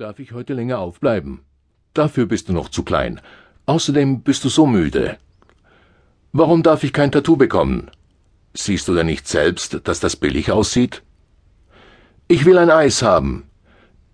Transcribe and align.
Darf 0.00 0.18
ich 0.18 0.32
heute 0.32 0.54
länger 0.54 0.78
aufbleiben? 0.78 1.40
Dafür 1.92 2.24
bist 2.24 2.48
du 2.48 2.54
noch 2.54 2.70
zu 2.70 2.84
klein. 2.84 3.20
Außerdem 3.66 4.22
bist 4.22 4.42
du 4.46 4.48
so 4.48 4.64
müde. 4.64 5.18
Warum 6.32 6.62
darf 6.62 6.84
ich 6.84 6.94
kein 6.94 7.12
Tattoo 7.12 7.36
bekommen? 7.36 7.90
Siehst 8.54 8.88
du 8.88 8.94
denn 8.94 9.04
nicht 9.04 9.28
selbst, 9.28 9.82
dass 9.84 10.00
das 10.00 10.16
billig 10.16 10.52
aussieht? 10.52 11.02
Ich 12.28 12.46
will 12.46 12.56
ein 12.56 12.70
Eis 12.70 13.02
haben. 13.02 13.44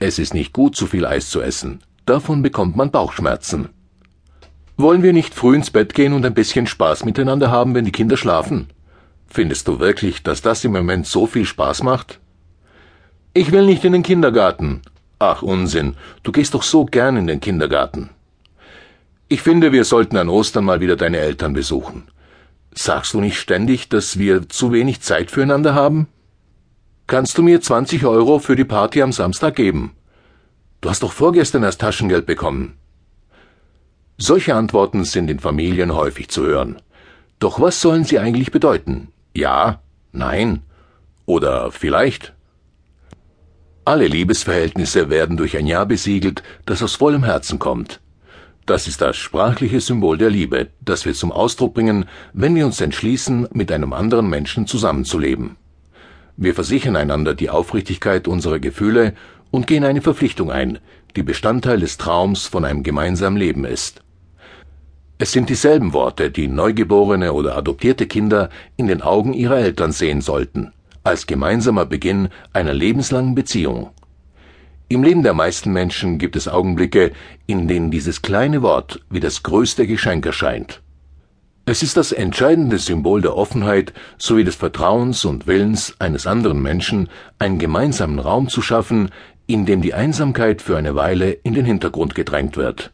Es 0.00 0.18
ist 0.18 0.34
nicht 0.34 0.52
gut, 0.52 0.74
zu 0.74 0.88
viel 0.88 1.06
Eis 1.06 1.30
zu 1.30 1.40
essen. 1.40 1.78
Davon 2.04 2.42
bekommt 2.42 2.74
man 2.74 2.90
Bauchschmerzen. 2.90 3.68
Wollen 4.76 5.04
wir 5.04 5.12
nicht 5.12 5.34
früh 5.34 5.54
ins 5.54 5.70
Bett 5.70 5.94
gehen 5.94 6.14
und 6.14 6.26
ein 6.26 6.34
bisschen 6.34 6.66
Spaß 6.66 7.04
miteinander 7.04 7.52
haben, 7.52 7.76
wenn 7.76 7.84
die 7.84 7.92
Kinder 7.92 8.16
schlafen? 8.16 8.66
Findest 9.28 9.68
du 9.68 9.78
wirklich, 9.78 10.24
dass 10.24 10.42
das 10.42 10.64
im 10.64 10.72
Moment 10.72 11.06
so 11.06 11.28
viel 11.28 11.44
Spaß 11.44 11.84
macht? 11.84 12.18
Ich 13.34 13.52
will 13.52 13.66
nicht 13.66 13.84
in 13.84 13.92
den 13.92 14.02
Kindergarten. 14.02 14.82
Ach 15.18 15.42
Unsinn, 15.42 15.96
du 16.22 16.32
gehst 16.32 16.54
doch 16.54 16.62
so 16.62 16.84
gern 16.84 17.16
in 17.16 17.26
den 17.26 17.40
Kindergarten. 17.40 18.10
Ich 19.28 19.42
finde, 19.42 19.72
wir 19.72 19.84
sollten 19.84 20.16
an 20.16 20.28
Ostern 20.28 20.64
mal 20.64 20.80
wieder 20.80 20.96
deine 20.96 21.18
Eltern 21.18 21.52
besuchen. 21.52 22.08
Sagst 22.72 23.14
du 23.14 23.20
nicht 23.20 23.38
ständig, 23.38 23.88
dass 23.88 24.18
wir 24.18 24.48
zu 24.48 24.72
wenig 24.72 25.00
Zeit 25.00 25.30
füreinander 25.30 25.74
haben? 25.74 26.08
Kannst 27.06 27.38
du 27.38 27.42
mir 27.42 27.60
20 27.60 28.04
Euro 28.04 28.38
für 28.38 28.56
die 28.56 28.64
Party 28.64 29.02
am 29.02 29.12
Samstag 29.12 29.56
geben? 29.56 29.96
Du 30.80 30.90
hast 30.90 31.02
doch 31.02 31.12
vorgestern 31.12 31.62
erst 31.62 31.80
Taschengeld 31.80 32.26
bekommen. 32.26 32.76
Solche 34.18 34.54
Antworten 34.54 35.04
sind 35.04 35.30
in 35.30 35.38
Familien 35.38 35.94
häufig 35.94 36.28
zu 36.28 36.44
hören. 36.44 36.82
Doch 37.38 37.60
was 37.60 37.80
sollen 37.80 38.04
sie 38.04 38.18
eigentlich 38.18 38.50
bedeuten? 38.50 39.08
Ja, 39.34 39.80
nein 40.12 40.62
oder 41.26 41.72
vielleicht? 41.72 42.35
Alle 43.86 44.08
Liebesverhältnisse 44.08 45.10
werden 45.10 45.36
durch 45.36 45.56
ein 45.56 45.68
Ja 45.68 45.84
besiegelt, 45.84 46.42
das 46.64 46.82
aus 46.82 46.96
vollem 46.96 47.22
Herzen 47.22 47.60
kommt. 47.60 48.00
Das 48.66 48.88
ist 48.88 49.00
das 49.00 49.16
sprachliche 49.16 49.80
Symbol 49.80 50.18
der 50.18 50.28
Liebe, 50.28 50.70
das 50.80 51.04
wir 51.04 51.14
zum 51.14 51.30
Ausdruck 51.30 51.74
bringen, 51.74 52.06
wenn 52.32 52.56
wir 52.56 52.66
uns 52.66 52.80
entschließen, 52.80 53.46
mit 53.52 53.70
einem 53.70 53.92
anderen 53.92 54.28
Menschen 54.28 54.66
zusammenzuleben. 54.66 55.54
Wir 56.36 56.52
versichern 56.52 56.96
einander 56.96 57.36
die 57.36 57.48
Aufrichtigkeit 57.48 58.26
unserer 58.26 58.58
Gefühle 58.58 59.14
und 59.52 59.68
gehen 59.68 59.84
eine 59.84 60.02
Verpflichtung 60.02 60.50
ein, 60.50 60.80
die 61.14 61.22
Bestandteil 61.22 61.78
des 61.78 61.96
Traums 61.96 62.48
von 62.48 62.64
einem 62.64 62.82
gemeinsamen 62.82 63.36
Leben 63.36 63.64
ist. 63.64 64.02
Es 65.18 65.30
sind 65.30 65.48
dieselben 65.48 65.92
Worte, 65.92 66.32
die 66.32 66.48
neugeborene 66.48 67.32
oder 67.32 67.56
adoptierte 67.56 68.08
Kinder 68.08 68.50
in 68.76 68.88
den 68.88 69.00
Augen 69.00 69.32
ihrer 69.32 69.58
Eltern 69.58 69.92
sehen 69.92 70.22
sollten 70.22 70.72
als 71.06 71.26
gemeinsamer 71.26 71.86
Beginn 71.86 72.28
einer 72.52 72.74
lebenslangen 72.74 73.34
Beziehung. 73.34 73.90
Im 74.88 75.02
Leben 75.02 75.22
der 75.22 75.34
meisten 75.34 75.72
Menschen 75.72 76.18
gibt 76.18 76.36
es 76.36 76.48
Augenblicke, 76.48 77.12
in 77.46 77.68
denen 77.68 77.90
dieses 77.90 78.22
kleine 78.22 78.60
Wort 78.62 79.00
wie 79.08 79.20
das 79.20 79.42
größte 79.42 79.86
Geschenk 79.86 80.26
erscheint. 80.26 80.82
Es 81.64 81.82
ist 81.82 81.96
das 81.96 82.12
entscheidende 82.12 82.78
Symbol 82.78 83.20
der 83.22 83.36
Offenheit 83.36 83.92
sowie 84.18 84.44
des 84.44 84.56
Vertrauens 84.56 85.24
und 85.24 85.46
Willens 85.46 85.94
eines 85.98 86.26
anderen 86.26 86.60
Menschen, 86.60 87.08
einen 87.38 87.58
gemeinsamen 87.58 88.18
Raum 88.18 88.48
zu 88.48 88.62
schaffen, 88.62 89.10
in 89.46 89.64
dem 89.64 89.82
die 89.82 89.94
Einsamkeit 89.94 90.62
für 90.62 90.76
eine 90.76 90.94
Weile 90.94 91.30
in 91.30 91.54
den 91.54 91.64
Hintergrund 91.64 92.14
gedrängt 92.14 92.56
wird. 92.56 92.92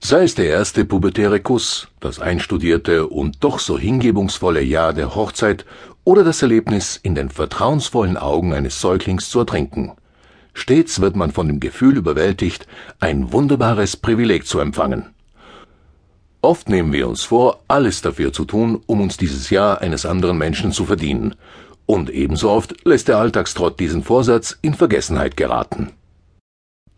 Sei 0.00 0.24
es 0.24 0.34
der 0.34 0.48
erste 0.48 0.84
pubertäre 0.84 1.40
Kuss, 1.40 1.88
das 1.98 2.20
einstudierte 2.20 3.06
und 3.06 3.42
doch 3.42 3.58
so 3.58 3.78
hingebungsvolle 3.78 4.62
Jahr 4.62 4.92
der 4.92 5.14
Hochzeit 5.14 5.64
oder 6.04 6.22
das 6.22 6.42
Erlebnis, 6.42 7.00
in 7.02 7.14
den 7.14 7.30
vertrauensvollen 7.30 8.16
Augen 8.16 8.52
eines 8.52 8.80
Säuglings 8.80 9.30
zu 9.30 9.40
ertrinken. 9.40 9.92
Stets 10.52 11.00
wird 11.00 11.16
man 11.16 11.32
von 11.32 11.48
dem 11.48 11.58
Gefühl 11.58 11.96
überwältigt, 11.96 12.66
ein 13.00 13.32
wunderbares 13.32 13.96
Privileg 13.96 14.46
zu 14.46 14.60
empfangen. 14.60 15.06
Oft 16.42 16.68
nehmen 16.68 16.92
wir 16.92 17.08
uns 17.08 17.24
vor, 17.24 17.60
alles 17.68 18.02
dafür 18.02 18.32
zu 18.32 18.44
tun, 18.44 18.82
um 18.86 19.00
uns 19.00 19.16
dieses 19.16 19.50
Jahr 19.50 19.80
eines 19.80 20.04
anderen 20.04 20.38
Menschen 20.38 20.72
zu 20.72 20.84
verdienen, 20.84 21.34
und 21.86 22.10
ebenso 22.10 22.50
oft 22.50 22.86
lässt 22.86 23.08
der 23.08 23.18
Alltagstrott 23.18 23.80
diesen 23.80 24.02
Vorsatz 24.02 24.56
in 24.62 24.74
Vergessenheit 24.74 25.36
geraten. 25.36 25.92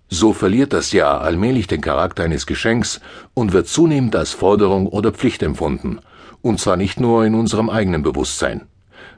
So 0.08 0.32
verliert 0.32 0.72
das 0.72 0.92
Jahr 0.92 1.22
allmählich 1.22 1.66
den 1.66 1.80
Charakter 1.80 2.22
eines 2.22 2.46
Geschenks 2.46 3.00
und 3.34 3.52
wird 3.52 3.66
zunehmend 3.66 4.14
als 4.14 4.32
Forderung 4.32 4.86
oder 4.86 5.12
Pflicht 5.12 5.42
empfunden, 5.42 6.00
und 6.42 6.60
zwar 6.60 6.76
nicht 6.76 7.00
nur 7.00 7.24
in 7.24 7.34
unserem 7.34 7.70
eigenen 7.70 8.02
Bewusstsein. 8.02 8.66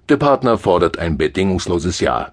Der 0.09 0.17
Partner 0.17 0.59
fordert 0.59 0.99
ein 0.99 1.19
bedingungsloses 1.19 2.01
Ja. 2.01 2.33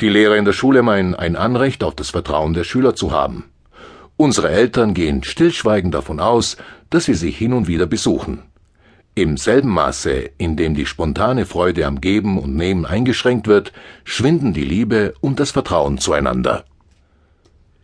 Die 0.00 0.08
Lehrer 0.08 0.36
in 0.36 0.44
der 0.44 0.52
Schule 0.52 0.82
meinen 0.82 1.14
ein 1.14 1.34
Anrecht 1.34 1.82
auf 1.82 1.94
das 1.94 2.10
Vertrauen 2.10 2.54
der 2.54 2.64
Schüler 2.64 2.94
zu 2.94 3.10
haben. 3.10 3.44
Unsere 4.16 4.50
Eltern 4.50 4.94
gehen 4.94 5.22
stillschweigend 5.22 5.94
davon 5.94 6.20
aus, 6.20 6.56
dass 6.90 7.04
sie 7.06 7.30
hin 7.30 7.52
und 7.52 7.68
wieder 7.68 7.86
besuchen. 7.86 8.42
Im 9.14 9.36
selben 9.36 9.70
Maße, 9.70 10.30
in 10.38 10.56
dem 10.56 10.74
die 10.74 10.86
spontane 10.86 11.44
Freude 11.44 11.86
am 11.86 12.00
Geben 12.00 12.38
und 12.38 12.54
Nehmen 12.54 12.86
eingeschränkt 12.86 13.48
wird, 13.48 13.72
schwinden 14.04 14.52
die 14.52 14.64
Liebe 14.64 15.14
und 15.20 15.40
das 15.40 15.50
Vertrauen 15.50 15.98
zueinander. 15.98 16.64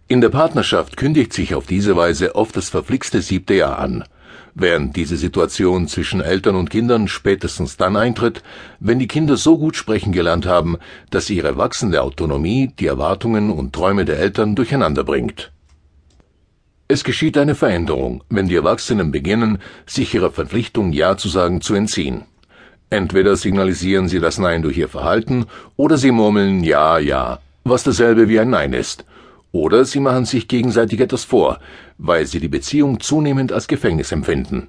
In 0.06 0.20
der 0.20 0.28
Partnerschaft 0.28 0.96
kündigt 0.96 1.32
sich 1.32 1.54
auf 1.56 1.66
diese 1.66 1.96
Weise 1.96 2.36
oft 2.36 2.56
das 2.56 2.68
verflixte 2.68 3.20
siebte 3.20 3.54
Jahr 3.54 3.78
an, 3.78 4.04
während 4.54 4.96
diese 4.96 5.16
Situation 5.16 5.88
zwischen 5.88 6.20
Eltern 6.20 6.56
und 6.56 6.70
Kindern 6.70 7.08
spätestens 7.08 7.76
dann 7.76 7.96
eintritt, 7.96 8.42
wenn 8.80 8.98
die 8.98 9.08
Kinder 9.08 9.36
so 9.36 9.58
gut 9.58 9.76
sprechen 9.76 10.12
gelernt 10.12 10.46
haben, 10.46 10.78
dass 11.10 11.30
ihre 11.30 11.56
wachsende 11.56 12.02
Autonomie 12.02 12.72
die 12.78 12.86
Erwartungen 12.86 13.50
und 13.50 13.72
Träume 13.72 14.04
der 14.04 14.18
Eltern 14.18 14.54
durcheinander 14.54 15.04
bringt. 15.04 15.52
Es 16.86 17.02
geschieht 17.02 17.38
eine 17.38 17.54
Veränderung, 17.54 18.22
wenn 18.28 18.48
die 18.48 18.56
Erwachsenen 18.56 19.10
beginnen, 19.10 19.58
sich 19.86 20.14
ihrer 20.14 20.30
Verpflichtung 20.30 20.92
Ja 20.92 21.16
zu 21.16 21.28
sagen 21.28 21.60
zu 21.60 21.74
entziehen. 21.74 22.24
Entweder 22.90 23.36
signalisieren 23.36 24.08
sie 24.08 24.20
das 24.20 24.38
Nein 24.38 24.62
durch 24.62 24.76
ihr 24.76 24.88
Verhalten 24.88 25.46
oder 25.76 25.96
sie 25.96 26.10
murmeln 26.10 26.62
Ja, 26.62 26.98
ja, 26.98 27.40
was 27.64 27.82
dasselbe 27.82 28.28
wie 28.28 28.38
ein 28.38 28.50
Nein 28.50 28.74
ist, 28.74 29.04
oder 29.54 29.84
sie 29.84 30.00
machen 30.00 30.24
sich 30.24 30.48
gegenseitig 30.48 30.98
etwas 30.98 31.22
vor, 31.22 31.60
weil 31.96 32.26
sie 32.26 32.40
die 32.40 32.48
Beziehung 32.48 32.98
zunehmend 32.98 33.52
als 33.52 33.68
Gefängnis 33.68 34.10
empfinden. 34.10 34.66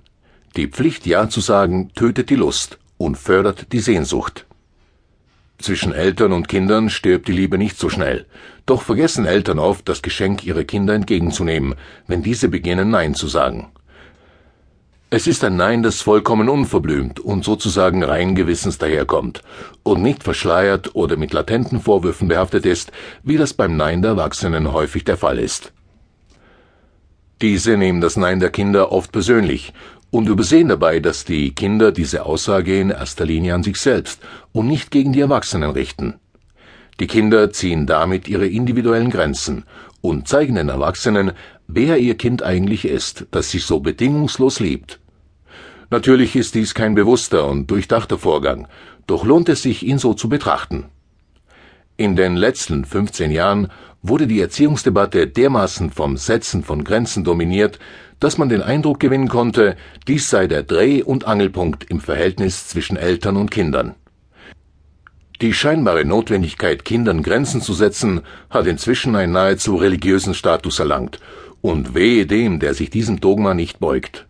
Die 0.56 0.68
Pflicht 0.68 1.08
Ja 1.08 1.28
zu 1.28 1.42
sagen 1.42 1.90
tötet 1.96 2.30
die 2.30 2.36
Lust 2.36 2.78
und 2.98 3.18
fördert 3.18 3.74
die 3.74 3.80
Sehnsucht. 3.80 4.46
Zwischen 5.58 5.92
Eltern 5.92 6.34
und 6.34 6.48
Kindern 6.48 6.92
stirbt 6.92 7.28
die 7.28 7.32
Liebe 7.32 7.58
nicht 7.58 7.80
so 7.80 7.90
schnell, 7.90 8.28
doch 8.68 8.84
vergessen 8.84 9.26
Eltern 9.26 9.58
oft, 9.58 9.90
das 9.90 10.04
Geschenk 10.04 10.46
ihrer 10.46 10.66
Kinder 10.66 10.94
entgegenzunehmen, 10.94 11.74
wenn 12.06 12.22
diese 12.22 12.48
beginnen 12.48 12.92
Nein 12.92 13.16
zu 13.16 13.28
sagen. 13.28 13.72
Es 15.12 15.28
ist 15.28 15.44
ein 15.44 15.56
Nein, 15.56 15.84
das 15.84 16.02
vollkommen 16.02 16.50
unverblümt 16.50 17.20
und 17.20 17.46
sozusagen 17.46 18.04
rein 18.04 18.34
gewissens 18.34 18.80
daherkommt 18.80 19.44
und 19.84 20.02
nicht 20.02 20.24
verschleiert 20.24 20.96
oder 20.96 21.16
mit 21.16 21.32
latenten 21.32 21.80
Vorwürfen 21.80 22.28
behaftet 22.28 22.66
ist, 22.66 22.92
wie 23.22 23.38
das 23.38 23.54
beim 23.54 23.78
Nein 23.78 24.02
der 24.02 24.12
Erwachsenen 24.12 24.74
häufig 24.74 25.04
der 25.04 25.18
Fall 25.18 25.38
ist. 25.38 25.74
Diese 27.42 27.78
nehmen 27.78 28.02
das 28.02 28.18
Nein 28.18 28.40
der 28.40 28.50
Kinder 28.50 28.92
oft 28.92 29.12
persönlich 29.12 29.74
und 30.10 30.28
übersehen 30.28 30.70
dabei, 30.70 31.00
dass 31.00 31.24
die 31.24 31.54
Kinder 31.54 31.92
diese 31.92 32.26
Aussage 32.26 32.80
in 32.80 32.90
erster 32.90 33.26
Linie 33.26 33.54
an 33.54 33.64
sich 33.64 33.78
selbst 33.78 34.22
und 34.54 34.68
nicht 34.68 34.90
gegen 34.90 35.14
die 35.14 35.22
Erwachsenen 35.22 35.70
richten. 35.70 36.16
Die 37.00 37.08
Kinder 37.08 37.52
ziehen 37.52 37.86
damit 37.86 38.28
ihre 38.28 38.48
individuellen 38.48 39.12
Grenzen 39.12 39.66
und 40.02 40.28
zeigen 40.28 40.56
den 40.56 40.70
Erwachsenen, 40.70 41.34
wer 41.68 41.98
ihr 41.98 42.16
Kind 42.16 42.44
eigentlich 42.44 42.86
ist, 42.86 43.26
das 43.32 43.52
sich 43.52 43.66
so 43.66 43.80
bedingungslos 43.80 44.60
liebt. 44.60 45.00
Natürlich 45.90 46.36
ist 46.36 46.56
dies 46.56 46.74
kein 46.74 46.96
bewusster 46.96 47.48
und 47.48 47.70
durchdachter 47.70 48.18
Vorgang, 48.18 48.68
doch 49.08 49.24
lohnt 49.24 49.50
es 49.50 49.62
sich, 49.62 49.86
ihn 49.86 50.00
so 50.00 50.14
zu 50.14 50.30
betrachten. 50.30 50.86
In 51.98 52.16
den 52.16 52.36
letzten 52.36 52.84
15 52.84 53.32
Jahren 53.32 53.70
wurde 54.02 54.28
die 54.28 54.42
Erziehungsdebatte 54.42 55.28
dermaßen 55.28 55.92
vom 55.92 56.18
Setzen 56.18 56.64
von 56.64 56.84
Grenzen 56.84 57.24
dominiert, 57.24 57.80
dass 58.20 58.38
man 58.38 58.50
den 58.50 58.62
Eindruck 58.62 59.00
gewinnen 59.00 59.30
konnte, 59.30 59.76
dies 60.08 60.30
sei 60.30 60.48
der 60.48 60.64
Dreh- 60.64 61.04
und 61.04 61.26
Angelpunkt 61.26 61.90
im 61.90 62.00
Verhältnis 62.00 62.68
zwischen 62.68 62.98
Eltern 62.98 63.38
und 63.38 63.52
Kindern. 63.52 63.96
Die 65.42 65.54
scheinbare 65.54 66.06
Notwendigkeit, 66.06 66.86
Kindern 66.86 67.22
Grenzen 67.22 67.62
zu 67.62 67.74
setzen, 67.74 68.22
hat 68.50 68.68
inzwischen 68.68 69.16
einen 69.18 69.34
nahezu 69.34 69.76
religiösen 69.76 70.34
Status 70.34 70.80
erlangt, 70.80 71.20
und 71.66 71.96
wehe 71.96 72.28
dem, 72.28 72.60
der 72.60 72.76
sich 72.76 72.92
diesem 72.92 73.20
Dogma 73.20 73.56
nicht 73.56 73.80
beugt. 73.80 74.28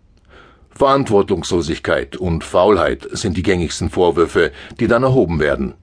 Verantwortungslosigkeit 0.70 2.16
und 2.16 2.46
Faulheit 2.46 3.10
sind 3.12 3.36
die 3.36 3.44
gängigsten 3.44 3.90
Vorwürfe, 3.90 4.54
die 4.80 4.88
dann 4.88 5.04
erhoben 5.04 5.42
werden. 5.42 5.74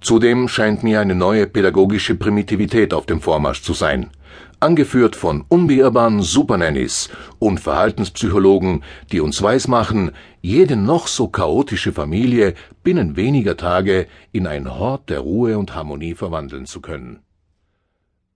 Zudem 0.00 0.48
scheint 0.48 0.82
mir 0.82 1.00
eine 1.00 1.14
neue 1.14 1.46
pädagogische 1.46 2.14
Primitivität 2.14 2.94
auf 2.94 3.04
dem 3.04 3.20
Vormarsch 3.20 3.60
zu 3.60 3.74
sein, 3.74 4.12
angeführt 4.60 5.14
von 5.14 5.44
unbeirrbaren 5.46 6.22
Supernannies 6.22 7.10
und 7.38 7.60
Verhaltenspsychologen, 7.60 8.82
die 9.12 9.20
uns 9.20 9.42
weismachen, 9.42 10.10
jede 10.40 10.76
noch 10.76 11.06
so 11.06 11.28
chaotische 11.28 11.92
Familie 11.92 12.54
binnen 12.82 13.14
weniger 13.16 13.58
Tage 13.58 14.06
in 14.32 14.46
ein 14.46 14.78
Hort 14.78 15.10
der 15.10 15.20
Ruhe 15.20 15.58
und 15.58 15.74
Harmonie 15.74 16.14
verwandeln 16.14 16.64
zu 16.64 16.80
können. 16.80 17.20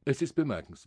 Es 0.05 0.21
ist 0.23 0.35
bemerkenswert 0.35 0.87